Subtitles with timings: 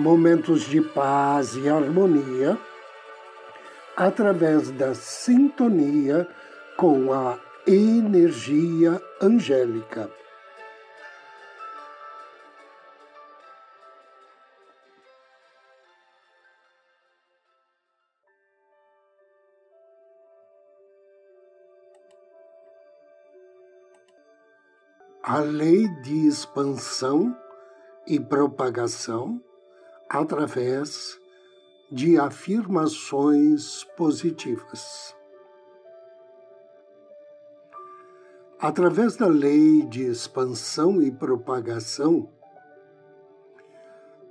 [0.00, 2.58] momentos de paz e harmonia
[3.96, 6.26] através da sintonia
[6.76, 10.10] com a energia angélica.
[25.22, 27.36] A lei de expansão
[28.06, 29.40] e propagação
[30.12, 31.16] através
[31.88, 35.14] de afirmações positivas.
[38.58, 42.28] Através da lei de expansão e propagação,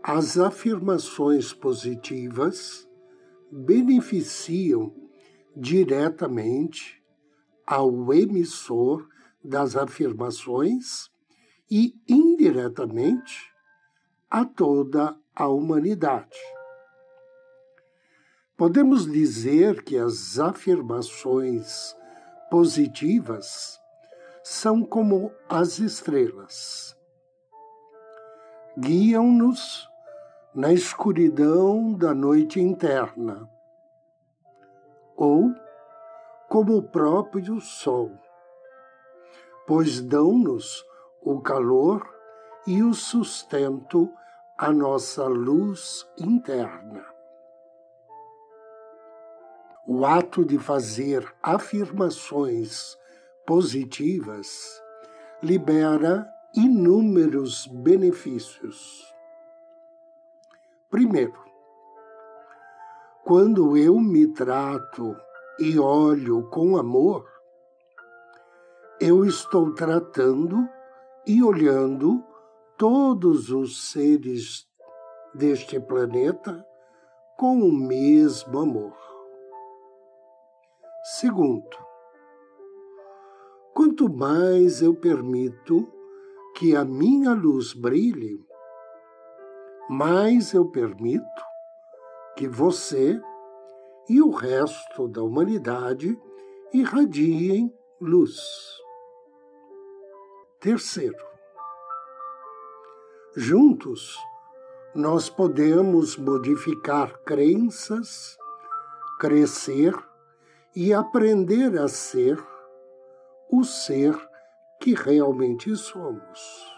[0.04, 2.86] as afirmações positivas
[3.50, 4.94] beneficiam
[5.56, 7.02] diretamente
[7.66, 9.08] ao emissor
[9.42, 11.10] das afirmações
[11.72, 13.54] e indiretamente
[14.30, 16.38] a toda a humanidade.
[18.58, 21.96] Podemos dizer que as afirmações
[22.52, 23.80] positivas
[24.44, 26.94] são como as estrelas.
[28.78, 29.90] Guiam-nos
[30.54, 33.50] na escuridão da noite interna,
[35.16, 35.54] ou
[36.50, 38.12] como o próprio sol,
[39.66, 40.86] pois dão-nos
[41.22, 42.06] o calor
[42.68, 44.12] e o sustento
[44.62, 47.06] a nossa luz interna.
[49.88, 52.98] O ato de fazer afirmações
[53.48, 54.84] positivas
[55.42, 59.16] libera inúmeros benefícios.
[60.90, 61.42] Primeiro,
[63.24, 65.16] quando eu me trato
[65.58, 67.26] e olho com amor,
[69.00, 70.68] eu estou tratando
[71.26, 72.28] e olhando
[72.80, 74.66] todos os seres
[75.36, 76.66] deste planeta
[77.38, 78.96] com o mesmo amor.
[81.20, 81.78] Segundo,
[83.74, 85.92] quanto mais eu permito
[86.56, 88.40] que a minha luz brilhe,
[89.90, 91.44] mais eu permito
[92.38, 93.20] que você
[94.08, 96.18] e o resto da humanidade
[96.74, 98.40] irradiem luz.
[100.62, 101.29] Terceiro,
[103.36, 104.18] Juntos,
[104.96, 108.36] nós podemos modificar crenças,
[109.20, 109.94] crescer
[110.76, 112.44] e aprender a ser
[113.52, 114.18] o ser
[114.80, 116.74] que realmente somos.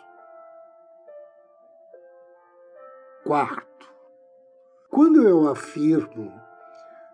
[3.23, 3.89] Quarto,
[4.89, 6.33] quando eu afirmo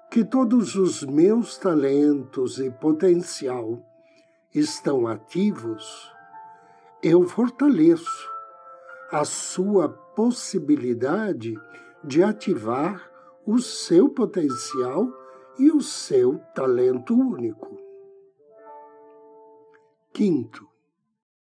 [0.09, 3.79] que todos os meus talentos e potencial
[4.51, 6.11] estão ativos,
[7.03, 8.36] eu fortaleço
[9.11, 11.57] a sua possibilidade
[12.03, 13.09] de ativar
[13.45, 15.07] o seu potencial
[15.57, 17.77] e o seu talento único.
[20.13, 20.67] Quinto,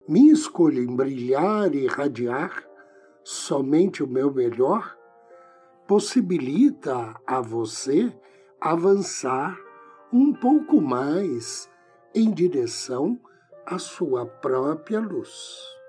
[0.08, 2.68] minha escolha em brilhar e irradiar
[3.24, 4.98] somente o meu melhor
[5.88, 8.14] possibilita a você
[8.60, 9.58] avançar
[10.12, 11.70] um pouco mais
[12.14, 13.20] em direção
[13.66, 15.83] à sua própria luz.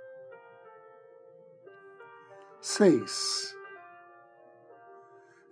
[2.66, 3.54] 6.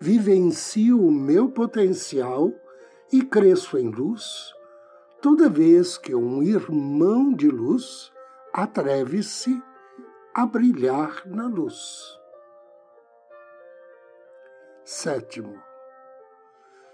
[0.00, 2.50] Vivencio o meu potencial
[3.12, 4.54] e cresço em luz
[5.20, 8.10] toda vez que um irmão de luz
[8.50, 9.62] atreve-se
[10.34, 12.18] a brilhar na luz.
[14.82, 15.62] Sétimo.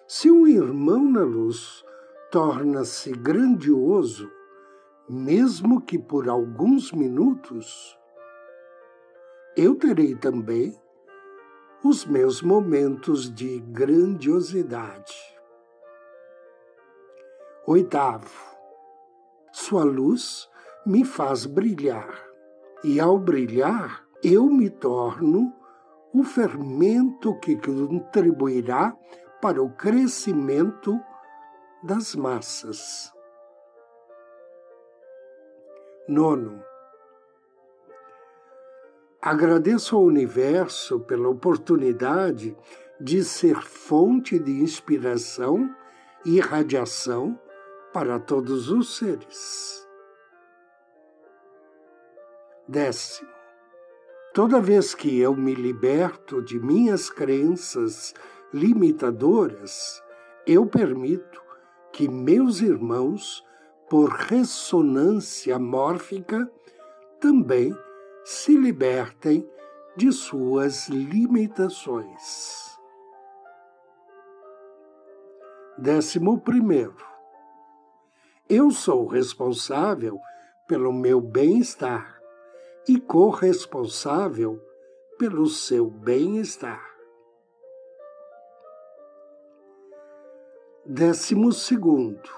[0.05, 1.85] Se um irmão na luz
[2.33, 4.29] torna-se grandioso,
[5.09, 7.98] mesmo que por alguns minutos,
[9.59, 10.73] eu terei também
[11.83, 15.17] os meus momentos de grandiosidade.
[17.67, 18.31] Oitavo,
[19.51, 20.49] sua luz
[20.87, 22.25] me faz brilhar,
[22.85, 25.53] e ao brilhar, eu me torno
[26.15, 28.97] o fermento que contribuirá
[29.43, 30.97] para o crescimento
[31.83, 33.13] das massas.
[36.09, 36.63] Nono,
[39.31, 42.57] Agradeço ao universo pela oportunidade
[42.99, 45.69] de ser fonte de inspiração
[46.25, 47.39] e radiação
[47.93, 49.87] para todos os seres.
[52.67, 53.29] Décimo,
[54.33, 58.15] toda vez que eu me liberto de minhas crenças
[58.51, 60.03] limitadoras,
[60.47, 61.43] eu permito
[61.93, 63.45] que meus irmãos,
[63.91, 66.51] por ressonância mórfica,
[67.21, 67.77] também
[68.29, 69.51] se libertem
[69.97, 72.79] de suas limitações.
[75.79, 77.07] Décimo primeiro,
[78.47, 80.21] eu sou responsável
[80.67, 82.21] pelo meu bem-estar
[82.87, 84.63] e corresponsável
[85.19, 86.87] pelo seu bem-estar.
[90.85, 92.29] Décimo segundo,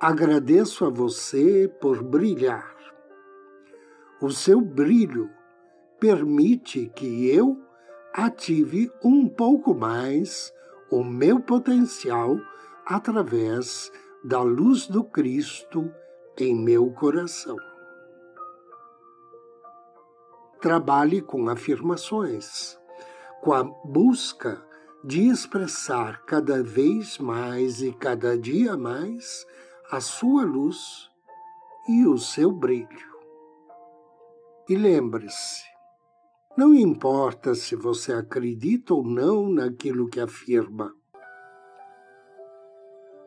[0.00, 2.81] agradeço a você por brilhar.
[4.22, 5.28] O seu brilho
[5.98, 7.60] permite que eu
[8.14, 10.54] ative um pouco mais
[10.92, 12.38] o meu potencial
[12.86, 13.90] através
[14.22, 15.92] da luz do Cristo
[16.38, 17.56] em meu coração.
[20.60, 22.78] Trabalhe com afirmações,
[23.40, 24.64] com a busca
[25.02, 29.44] de expressar cada vez mais e cada dia mais
[29.90, 31.10] a sua luz
[31.88, 33.11] e o seu brilho.
[34.68, 35.64] E lembre-se,
[36.56, 40.94] não importa se você acredita ou não naquilo que afirma.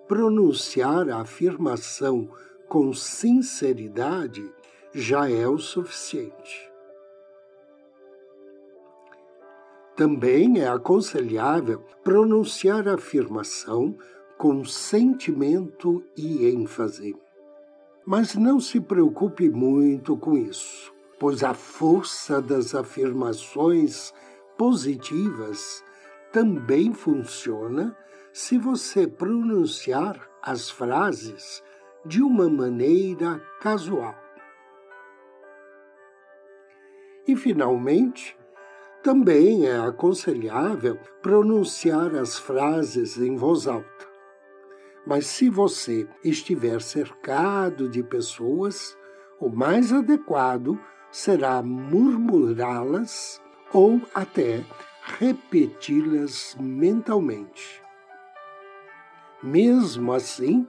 [0.07, 2.29] Pronunciar a afirmação
[2.69, 4.49] com sinceridade
[4.93, 6.71] já é o suficiente.
[9.97, 13.97] Também é aconselhável pronunciar a afirmação
[14.37, 17.13] com sentimento e ênfase.
[18.05, 24.13] Mas não se preocupe muito com isso pois a força das afirmações
[24.57, 25.83] positivas
[26.31, 27.95] também funciona
[28.33, 31.63] se você pronunciar as frases
[32.05, 34.15] de uma maneira casual.
[37.27, 38.37] E, finalmente,
[39.01, 44.05] também é aconselhável pronunciar as frases em voz alta.
[45.07, 48.97] Mas se você estiver cercado de pessoas,
[49.39, 50.79] o mais adequado
[51.15, 53.41] será murmurá-las
[53.71, 54.65] ou até
[55.01, 57.81] repeti-las mentalmente.
[59.41, 60.67] Mesmo assim,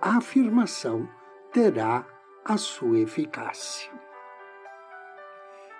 [0.00, 1.08] a afirmação
[1.52, 2.04] terá
[2.44, 3.92] a sua eficácia.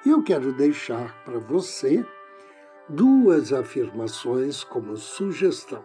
[0.07, 2.07] Eu quero deixar para você
[2.89, 5.85] duas afirmações como sugestão.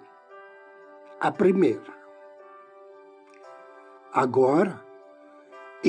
[1.19, 1.97] A primeira.
[4.13, 4.86] Agora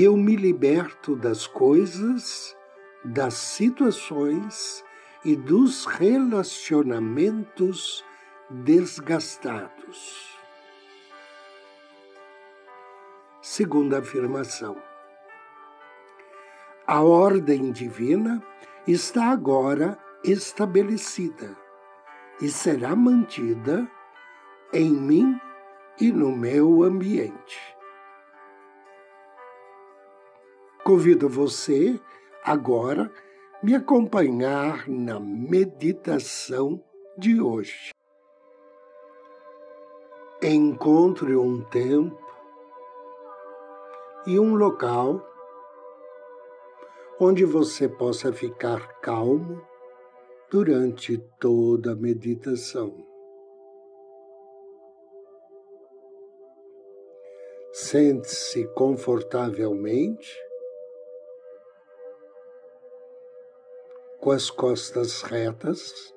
[0.00, 2.56] eu me liberto das coisas,
[3.04, 4.84] das situações
[5.24, 8.04] e dos relacionamentos
[8.48, 10.38] desgastados.
[13.42, 14.80] Segunda afirmação.
[16.86, 18.40] A ordem divina
[18.86, 21.56] está agora estabelecida
[22.40, 23.90] e será mantida
[24.72, 25.40] em mim
[26.00, 27.77] e no meu ambiente.
[30.88, 32.00] Convido você
[32.42, 33.12] agora
[33.62, 36.82] me acompanhar na meditação
[37.14, 37.90] de hoje.
[40.42, 42.18] Encontre um tempo
[44.26, 45.22] e um local
[47.20, 49.60] onde você possa ficar calmo
[50.50, 52.96] durante toda a meditação.
[57.74, 60.47] Sente-se confortavelmente
[64.20, 66.14] com as costas retas,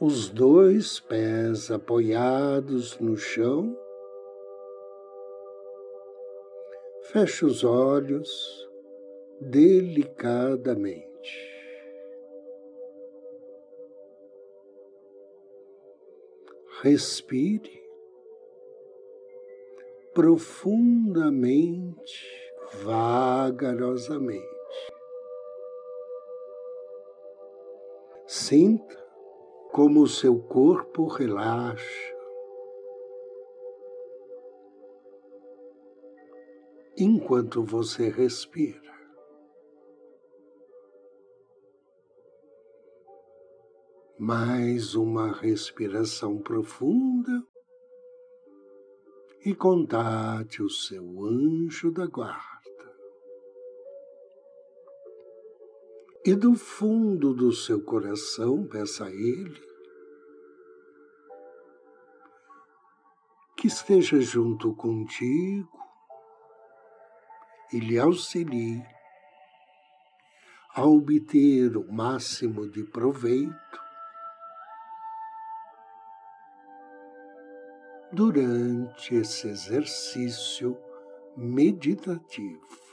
[0.00, 3.76] os dois pés apoiados no chão.
[7.12, 8.66] Feche os olhos
[9.40, 11.10] delicadamente.
[16.82, 17.78] Respire
[20.14, 22.26] profundamente,
[22.82, 24.59] vagarosamente.
[28.42, 28.96] Sinta
[29.70, 32.16] como o seu corpo relaxa.
[36.96, 38.94] Enquanto você respira.
[44.18, 47.46] Mais uma respiração profunda
[49.44, 52.49] e contate o seu anjo da guarda.
[56.30, 59.60] E do fundo do seu coração, peça a Ele
[63.56, 65.76] que esteja junto contigo
[67.72, 68.80] e lhe auxilie
[70.72, 73.80] a obter o máximo de proveito
[78.12, 80.78] durante esse exercício
[81.36, 82.89] meditativo.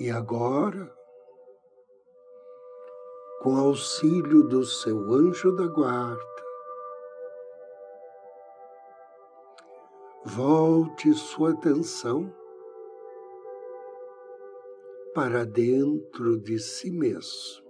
[0.00, 0.92] E agora,
[3.40, 6.44] com auxílio do seu anjo da guarda,
[10.24, 12.34] volte sua atenção
[15.14, 17.64] para dentro de si mesmo.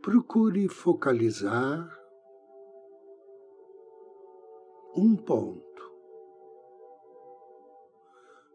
[0.00, 1.86] Procure focalizar
[4.96, 5.73] um ponto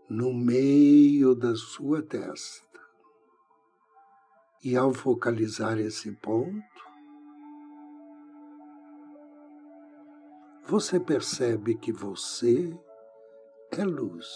[0.09, 2.67] no meio da sua testa.
[4.63, 6.89] E ao focalizar esse ponto,
[10.65, 12.75] você percebe que você
[13.71, 14.27] é luz.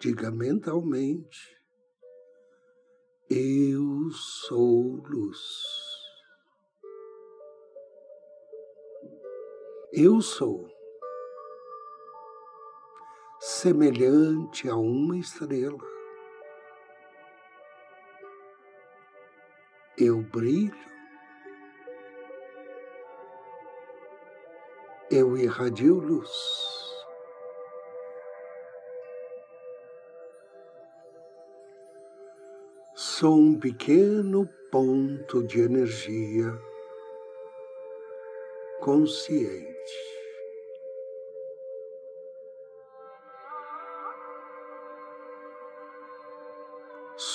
[0.00, 1.56] Diga mentalmente:
[3.30, 5.38] Eu sou luz.
[9.92, 10.75] Eu sou
[13.60, 15.78] semelhante a uma estrela.
[19.98, 20.76] Eu brilho
[25.10, 26.30] eu irradio luz.
[32.94, 36.52] Sou um pequeno ponto de energia
[38.80, 40.05] consciente.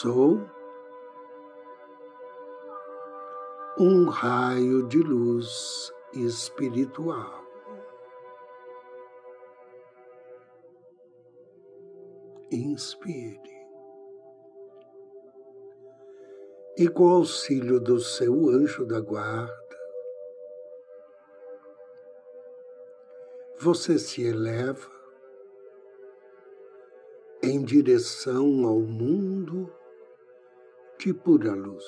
[0.02, 0.40] Sou
[3.78, 7.46] um raio de luz espiritual.
[12.52, 13.40] inspire.
[16.76, 19.78] E com auxílio do seu anjo da guarda,
[23.60, 24.90] você se eleva
[27.44, 29.72] em direção ao mundo
[31.02, 31.84] de pura luz.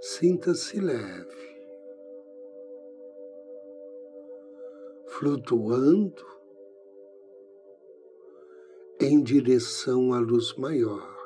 [0.00, 1.44] Sinta-se leve.
[5.06, 6.26] flutuando
[8.98, 11.16] em direção à luz maior.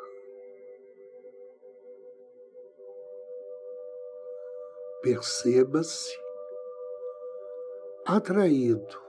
[5.01, 6.15] Perceba-se
[8.05, 9.08] atraído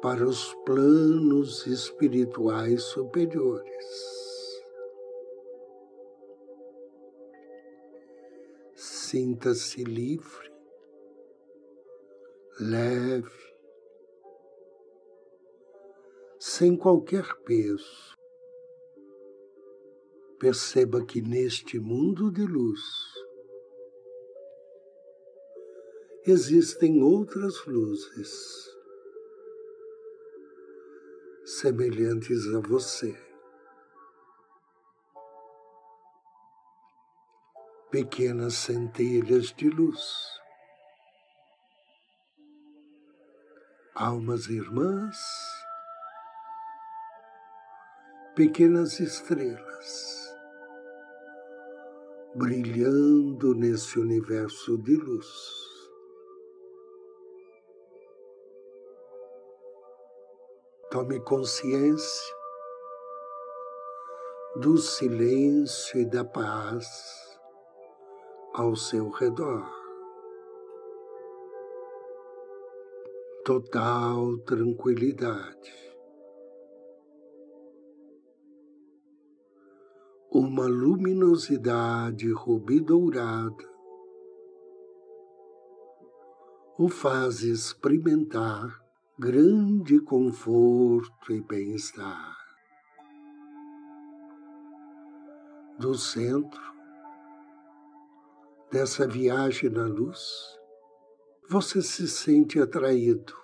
[0.00, 3.86] para os planos espirituais superiores.
[8.74, 10.48] Sinta-se livre
[12.60, 13.30] leve,
[16.40, 18.16] sem qualquer peso.
[20.40, 22.80] Perceba que neste mundo de luz
[26.24, 28.77] existem outras luzes
[31.56, 33.16] semelhantes a você.
[37.90, 40.38] Pequenas centelhas de luz
[43.98, 45.18] almas irmãs,
[48.36, 50.32] pequenas estrelas,
[52.36, 55.67] brilhando nesse universo de luz.
[60.90, 62.34] Tome consciência
[64.56, 66.86] do silêncio e da paz
[68.54, 69.78] ao seu redor.
[73.48, 75.72] total tranquilidade.
[80.30, 83.64] Uma luminosidade rubi-dourada
[86.78, 88.87] o faz experimentar
[89.20, 92.36] grande conforto e bem-estar.
[95.76, 96.62] Do centro
[98.70, 100.20] dessa viagem na luz,
[101.50, 103.34] você se sente atraído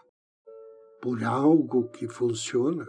[1.02, 2.86] por algo que funciona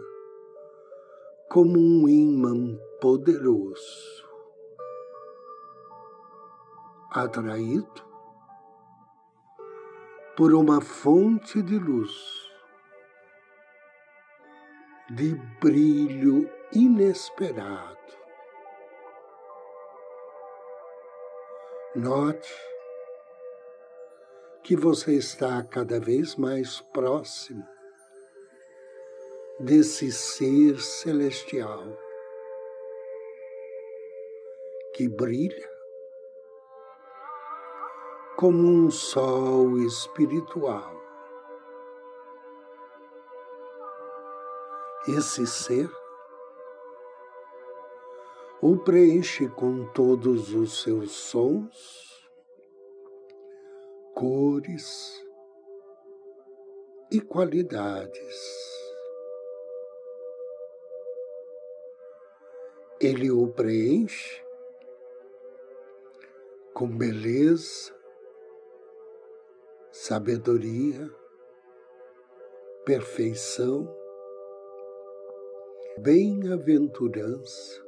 [1.50, 4.16] como um imã poderoso.
[7.10, 8.04] atraído
[10.36, 12.45] por uma fonte de luz,
[15.10, 17.96] de brilho inesperado.
[21.94, 22.52] Note
[24.64, 27.64] que você está cada vez mais próximo
[29.60, 31.96] desse ser celestial
[34.92, 35.70] que brilha
[38.36, 40.95] como um sol espiritual.
[45.08, 45.88] Esse ser
[48.60, 52.28] o preenche com todos os seus sons,
[54.12, 55.24] cores
[57.12, 58.36] e qualidades.
[63.00, 64.44] Ele o preenche
[66.74, 67.94] com beleza,
[69.92, 71.08] sabedoria,
[72.84, 74.05] perfeição,
[75.98, 77.82] bem-aventurança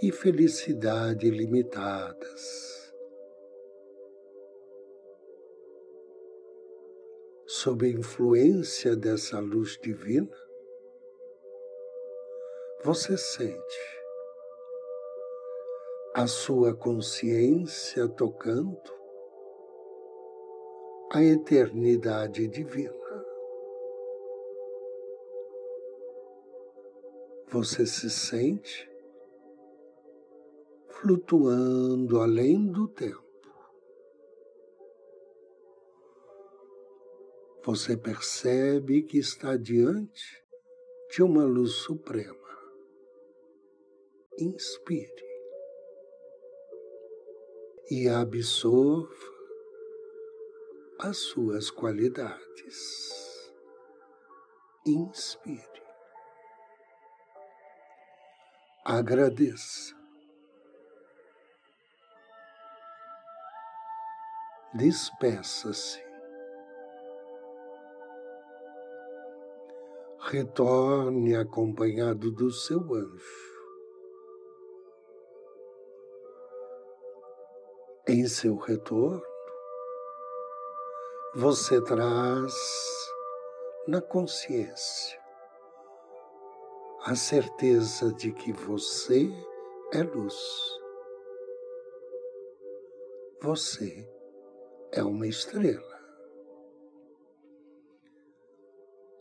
[0.00, 2.94] e felicidade limitadas.
[7.44, 10.30] Sob a influência dessa luz divina,
[12.84, 14.00] você sente
[16.14, 18.94] a sua consciência tocando
[21.12, 23.05] a eternidade divina.
[27.48, 28.90] Você se sente
[30.88, 33.24] flutuando além do tempo.
[37.64, 40.44] Você percebe que está diante
[41.10, 42.34] de uma luz suprema.
[44.38, 45.26] Inspire
[47.90, 49.36] e absorva
[50.98, 53.52] as suas qualidades.
[54.84, 55.85] Inspire.
[58.88, 59.96] Agradeça.
[64.74, 66.00] Despeça-se.
[70.30, 73.56] Retorne acompanhado do seu anjo.
[78.06, 79.20] Em seu retorno,
[81.34, 82.54] você traz
[83.88, 85.25] na consciência
[87.06, 89.30] a certeza de que você
[89.92, 90.36] é luz.
[93.40, 94.10] Você
[94.90, 96.00] é uma estrela.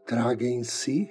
[0.03, 1.07] Traga em si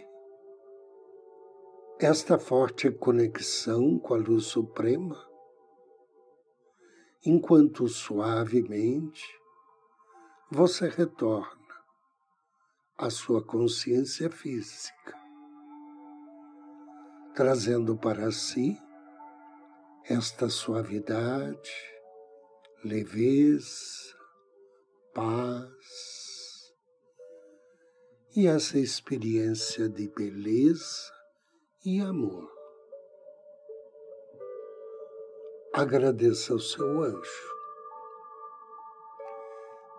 [2.01, 5.31] esta forte conexão com a luz suprema,
[7.25, 9.25] enquanto suavemente
[10.51, 11.85] você retorna
[12.99, 15.24] à sua consciência física,
[17.35, 18.79] trazendo para si
[20.09, 21.73] esta suavidade,
[22.85, 24.15] leveza,
[25.15, 26.75] paz
[28.37, 31.13] e essa experiência de beleza
[31.85, 32.53] e amor.
[35.73, 37.55] Agradeça ao seu anjo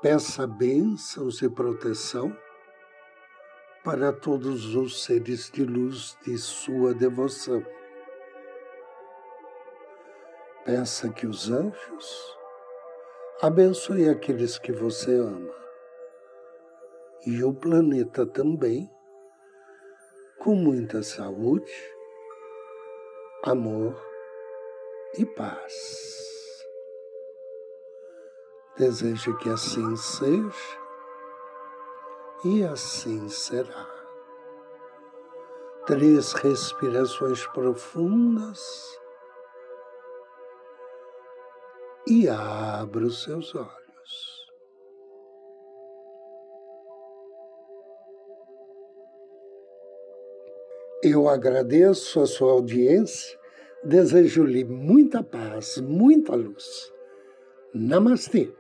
[0.06, 2.32] Peça bênçãos e proteção
[3.86, 7.64] para todos os seres de luz de sua devoção.
[10.66, 12.36] Peça que os anjos
[13.44, 15.54] abençoem aqueles que você ama
[17.28, 18.90] e o planeta também,
[20.40, 21.72] com muita saúde,
[23.44, 23.96] amor
[25.16, 26.66] e paz.
[28.78, 30.85] Deseje que assim seja
[32.46, 33.90] e assim será.
[35.88, 38.60] Três respirações profundas
[42.08, 44.46] e abra os seus olhos.
[51.04, 53.40] Eu agradeço a sua audiência,
[53.84, 56.92] desejo-lhe muita paz, muita luz.
[57.74, 58.54] Namastê.